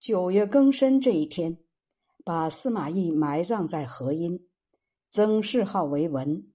[0.00, 1.58] 九月庚申这一天，
[2.24, 4.48] 把司马懿埋葬在河阴，
[5.10, 6.50] 曾谥号为文，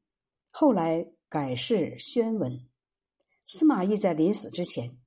[0.50, 2.68] 后来改谥宣文。
[3.46, 4.98] 司马懿在临死之前，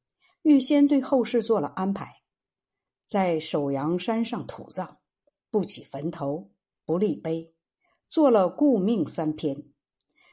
[0.43, 2.22] 预先对后事做了安排，
[3.08, 4.98] 在首阳山上土葬，
[5.50, 6.52] 不起坟头，
[6.86, 7.52] 不立碑，
[8.08, 9.64] 做了顾命三篇。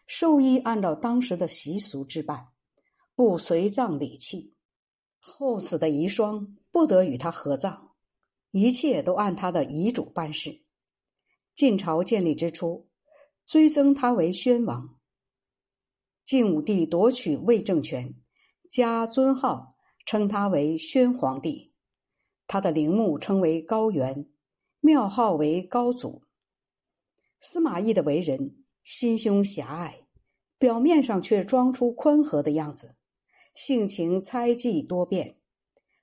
[0.05, 2.49] 寿衣按照当时的习俗置办，
[3.15, 4.53] 不随葬礼器。
[5.19, 7.84] 后死的遗孀不得与他合葬，
[8.57, 10.61] 一切都按他的遗嘱办事。
[11.54, 12.87] 晋朝建立之初，
[13.46, 14.97] 追赠他为宣王。
[16.23, 18.15] 晋武帝夺取魏政权，
[18.69, 19.68] 加尊号，
[20.05, 21.73] 称他为宣皇帝。
[22.47, 24.29] 他的陵墓称为高原，
[24.79, 26.24] 庙号为高祖。
[27.41, 28.63] 司马懿的为人。
[28.85, 30.05] 心胸狭隘，
[30.60, 32.95] 表面上却装出宽和的样子，
[33.53, 35.39] 性情猜忌多变。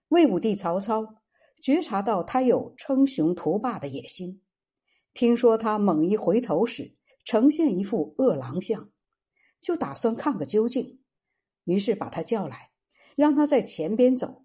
[0.08, 1.21] 魏武帝曹操
[1.62, 4.42] 觉察到他有称雄图霸的野心，
[5.14, 6.92] 听说他猛一回头时
[7.24, 8.90] 呈现一副饿狼相，
[9.62, 11.00] 就打算看个究竟。
[11.64, 12.72] 于是把他叫来，
[13.16, 14.44] 让他在前边走，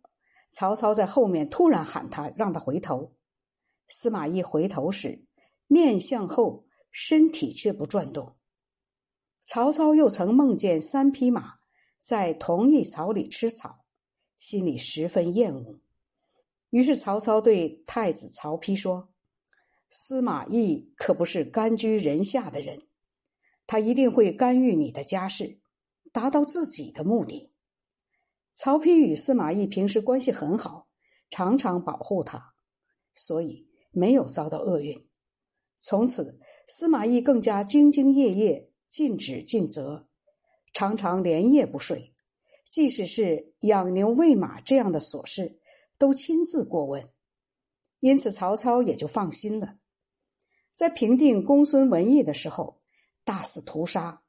[0.49, 3.13] 曹操在后面突然喊他，让他回头。
[3.89, 5.25] 司马懿回头时，
[5.67, 6.65] 面向后。
[6.89, 8.37] 身体却不转动。
[9.41, 11.53] 曹操又曾梦见三匹马
[11.99, 13.85] 在同一草里吃草，
[14.35, 15.79] 心里十分厌恶。
[16.69, 19.09] 于是曹操对太子曹丕说
[19.89, 22.87] ：“司马懿可不是甘居人下的人，
[23.65, 25.59] 他一定会干预你的家事，
[26.11, 27.51] 达到自己的目的。”
[28.55, 30.87] 曹丕与司马懿平时关系很好，
[31.29, 32.53] 常常保护他，
[33.15, 35.07] 所以没有遭到厄运。
[35.79, 36.39] 从此。
[36.69, 40.09] 司马懿更加兢兢业业、尽职尽责，
[40.73, 42.13] 常常连夜不睡。
[42.69, 45.61] 即使是养牛喂马这样的琐事，
[45.97, 47.09] 都亲自过问。
[47.99, 49.75] 因此，曹操也就放心了。
[50.73, 52.81] 在平定公孙文艺的时候，
[53.23, 54.21] 大肆屠杀，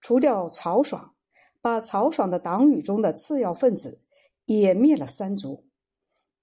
[0.00, 1.14] 除掉曹爽，
[1.60, 4.02] 把曹爽的党羽中的次要分子
[4.44, 5.66] 也灭了三族，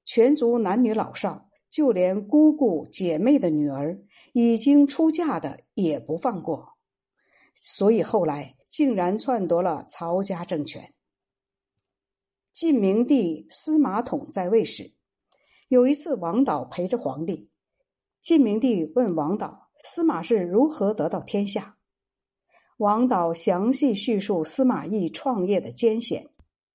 [0.06, 1.48] 全族男女老少。
[1.70, 3.98] 就连姑姑姐妹的女儿
[4.34, 6.74] 已经出嫁的也不放过，
[7.56, 10.94] 所以后来竟然篡夺了曹家政权。
[12.62, 14.94] 晋明帝司马统在位时，
[15.68, 17.50] 有一次王导陪着皇帝，
[18.22, 21.80] 晋明帝问王导司马氏如何得到天下，
[22.78, 26.30] 王导详细叙述司马懿创业的艰险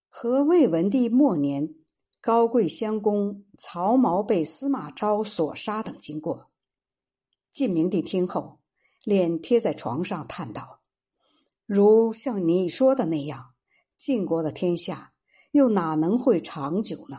[0.08, 1.72] 和魏文帝末年。
[2.20, 6.50] 高贵襄公曹髦被司马昭所杀等经过，
[7.52, 8.58] 晋明帝听后，
[9.04, 10.80] 脸贴在床上叹道
[11.64, 13.54] ：“如像你说的那样，
[13.96, 15.12] 晋国的天下
[15.56, 17.16] 又哪能会长久呢？”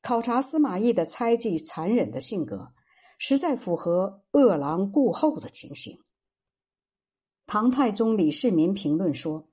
[0.00, 2.72] 考察司马懿的猜忌残忍的性格，
[3.18, 5.98] 实在符合饿狼顾后的情形。
[7.46, 9.48] 唐太宗李世民评论说：“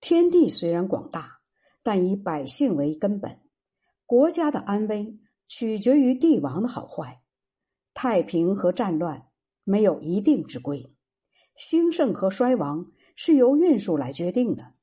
[0.00, 1.40] 天地虽然广大，
[1.82, 3.40] 但以百姓为根本。”
[4.04, 7.22] 国家的安危取决于帝王的好坏，
[7.94, 9.28] 太平和战乱
[9.64, 10.94] 没有一定之规，
[11.56, 14.74] 兴盛和衰亡是由运数来决定的。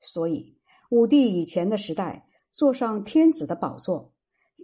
[0.00, 0.58] 所以，
[0.94, 4.12] 武帝以前的时代坐上天子的宝座，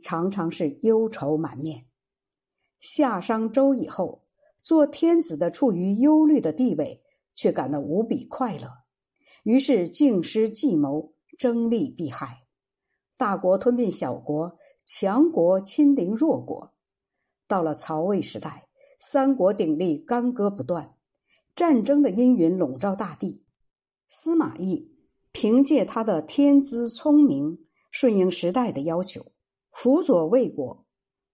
[0.01, 1.87] 常常是忧愁满面；
[2.79, 4.21] 夏商周以后，
[4.63, 7.03] 做天子的处于忧虑的地位，
[7.35, 8.69] 却感到无比快乐。
[9.43, 12.45] 于是，敬师计谋，争利避害。
[13.17, 16.73] 大国吞并小国，强国亲临弱国。
[17.49, 18.69] 到了曹魏时代，
[19.01, 20.95] 三国鼎立，干戈不断，
[21.57, 23.45] 战争的阴云笼罩大地。
[24.07, 24.93] 司马懿
[25.33, 29.33] 凭借他的天资聪明，顺应时代的要求，
[29.71, 30.85] 辅佐魏国，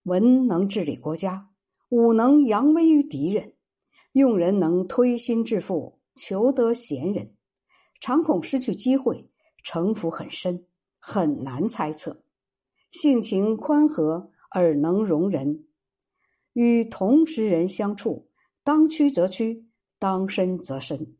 [0.05, 1.51] 文能治理国家，
[1.89, 3.55] 武能扬威于敌人，
[4.13, 7.35] 用人能推心置腹，求得贤人，
[8.01, 9.27] 常恐失去机会，
[9.63, 10.67] 城府很深。
[10.99, 12.25] 很难猜测，
[12.91, 15.67] 性情宽和而能容人，
[16.53, 18.29] 与同时人相处，
[18.65, 19.69] 当屈则屈，
[20.01, 21.17] 当伸则伸，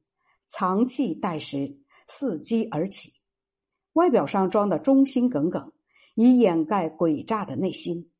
[0.49, 3.13] 藏气待时，伺机而起。
[3.93, 5.73] 外表上装的忠心耿耿，
[6.15, 8.11] 以掩盖诡诈的内心。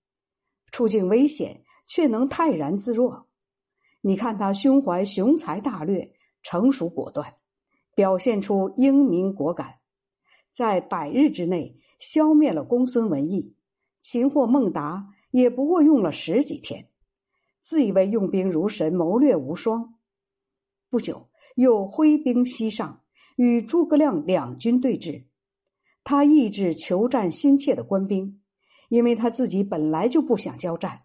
[0.71, 3.29] 处境危险，却能泰然自若。
[4.01, 7.35] 你看他胸怀雄才大略，成熟果断，
[7.95, 9.81] 表现出英明果敢。
[10.53, 13.55] 在百日之内消灭了公孙文艺，
[14.01, 16.89] 擒获孟达也不过用了十几天，
[17.61, 19.99] 自以为用兵如神，谋略无双。
[20.89, 23.03] 不久又挥兵西上，
[23.37, 25.25] 与诸葛亮两军对峙。
[26.05, 28.41] 他抑制求战心切的官兵，
[28.89, 31.03] 因为他自己本来就不想交战，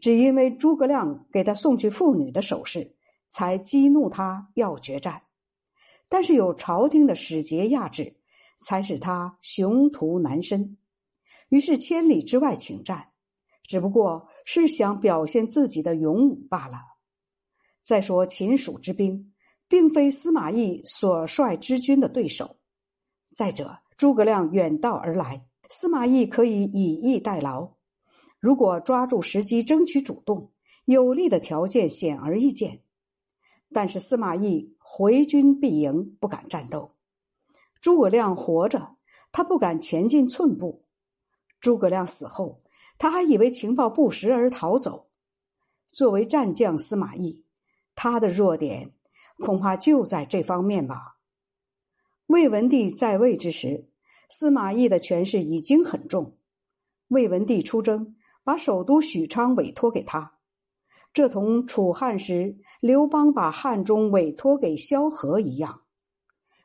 [0.00, 2.96] 只因为诸葛亮给他送去妇女的首饰，
[3.28, 5.22] 才激怒他要决战。
[6.08, 8.16] 但是有朝廷的使节压制，
[8.56, 10.78] 才使他雄图难伸，
[11.50, 13.10] 于是千里之外请战，
[13.62, 16.78] 只不过是想表现自己的勇武罢了。
[17.82, 19.29] 再说秦蜀之兵，
[19.70, 22.56] 并非司马懿所率之军的对手。
[23.30, 25.46] 再者，诸葛亮远道而来。
[25.68, 27.76] 司马懿可以以逸待劳，
[28.40, 30.50] 如果抓住时机争取主动，
[30.86, 32.82] 有利的条件显而易见。
[33.72, 36.96] 但是司马懿回军必营，不敢战斗。
[37.80, 38.96] 诸葛亮活着，
[39.30, 40.82] 他不敢前进寸步；
[41.60, 42.60] 诸葛亮死后，
[42.98, 45.06] 他还以为情报不实而逃走。
[45.92, 47.44] 作为战将，司马懿，
[47.94, 48.92] 他的弱点
[49.40, 51.16] 恐怕就在这方面吧。
[52.26, 53.88] 魏文帝在位之时。
[54.32, 56.38] 司马懿的权势已经很重，
[57.08, 58.14] 魏文帝出征，
[58.44, 60.38] 把首都许昌委托给他，
[61.12, 65.82] 这同楚汉时刘邦把汉中委托给萧何一样。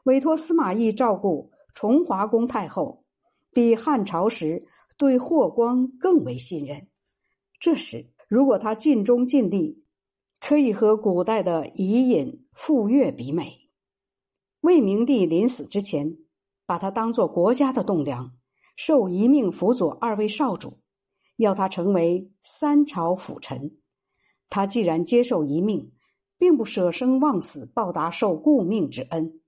[0.03, 3.03] 委托司马懿照顾崇华宫太后，
[3.51, 6.87] 比汉朝时对霍光更为信任。
[7.59, 9.83] 这时，如果他尽忠尽力，
[10.39, 13.69] 可以和古代的伊尹、傅说比美。
[14.61, 16.17] 魏明帝临死之前。
[16.67, 18.35] 把他当做国家的栋梁，
[18.75, 20.79] 授一命辅佐二位少主，
[21.37, 23.77] 要他成为三朝辅臣。
[24.49, 25.91] 他既然接受一命，
[26.39, 29.41] 并不舍生忘死报答受顾命之恩。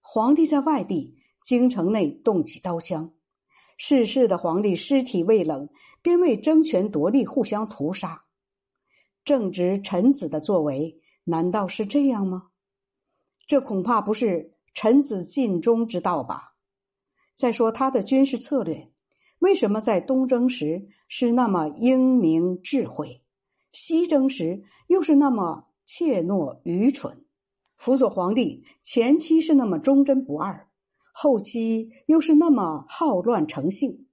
[0.00, 3.14] 皇帝在外地，京城内动起刀枪，
[3.76, 5.68] 逝世的皇帝尸体未冷，
[6.02, 8.24] 便为争权夺利互相屠杀。
[9.24, 12.48] 正直臣子的作为，难道是这样吗？
[13.46, 14.52] 这恐怕不是。
[14.72, 16.54] 臣子尽忠之道吧。
[17.34, 18.92] 再说他的军事策略，
[19.40, 23.20] 为什么在东征时是那么英明智慧，
[23.72, 27.24] 西征时又是那么怯懦愚蠢？
[27.76, 30.68] 辅佐皇帝前期是那么忠贞不二，
[31.12, 34.06] 后期又是那么好乱成性。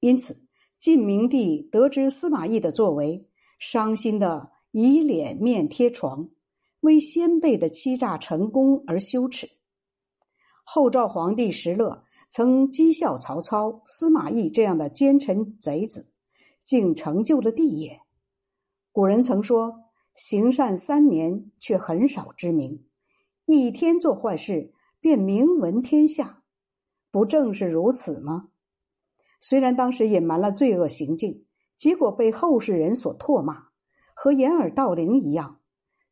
[0.00, 3.28] 因此，晋明帝得知司马懿的作为，
[3.58, 6.28] 伤心的以脸面贴床，
[6.80, 9.48] 为先辈的欺诈成功而羞耻。
[10.64, 16.12] 后赵皇帝石勒曾讥笑曹操、司马懿这样的奸臣贼子，
[16.62, 18.02] 竟成就了帝业。
[18.92, 19.84] 古人曾说
[20.14, 22.84] ：“行善三年，却很少知名；
[23.46, 26.42] 一天做坏事，便名闻天下。”
[27.10, 28.50] 不正是如此吗？
[29.40, 31.46] 虽然当时隐瞒了罪恶行径，
[31.78, 33.68] 结果被后世人所唾骂，
[34.18, 35.60] 和掩耳盗铃一样，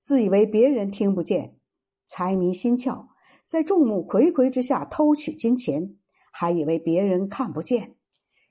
[0.02, 1.56] 自以为别人听不见，
[2.04, 3.06] 财迷心窍。
[3.44, 5.96] 在众目睽睽之下偷取金钱，
[6.30, 7.96] 还以为别人看不见。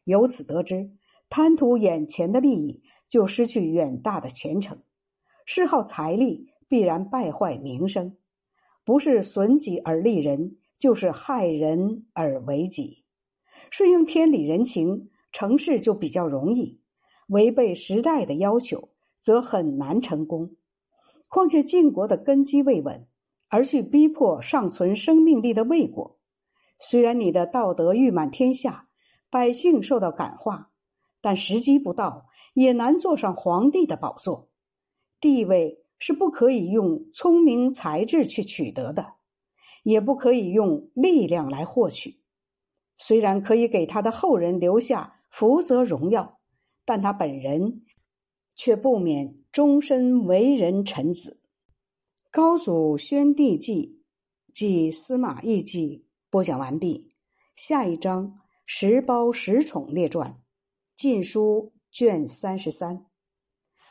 [0.06, 0.90] 由此得知，
[1.30, 4.76] 贪图眼前的利益，就失去远大的前程；
[5.46, 8.18] 嗜好财力，必然败坏名声。
[8.84, 13.06] 不是损己而利人，就是害人而为己。
[13.70, 16.80] 顺应天理人情，成事就比较容易；
[17.28, 18.90] 违背时代的要求，
[19.24, 20.52] 则很难成功。
[21.28, 23.08] 况且晋国的根基未稳。
[23.50, 26.18] 而去逼迫尚存生命力的魏国，
[26.80, 28.88] 虽然你的道德誉满天下，
[29.30, 30.72] 百姓受到感化，
[31.22, 32.26] 但时机不到，
[32.56, 34.50] 也难坐上皇帝的宝座。
[35.22, 39.06] 地位是不可以用聪明才智去取得的，
[39.84, 42.24] 也不可以用力量来获取。
[42.98, 46.40] 虽然可以给他的后人留下福泽荣耀，
[46.86, 47.84] 但他本人
[48.56, 51.42] 却不免终身为人臣子。
[52.32, 54.02] 高祖宣帝纪
[54.54, 57.10] 即司马懿纪播讲完毕，
[57.56, 60.32] 下一章十褒十宠列传，
[60.96, 63.06] 《晋书》卷三十三，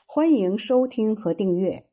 [0.07, 1.92] 欢迎收听和订阅。